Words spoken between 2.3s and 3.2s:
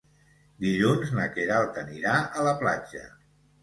a la platja.